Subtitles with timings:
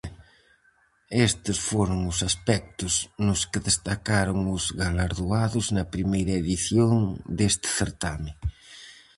[1.27, 2.93] Estes foron os aspectos
[3.25, 6.95] nos que destacaron os galardoados na primeira edición
[7.37, 8.31] deste certame.